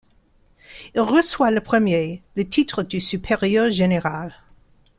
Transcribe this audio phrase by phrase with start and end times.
[0.95, 4.33] Il reçoit le premier le titre de supérieur général.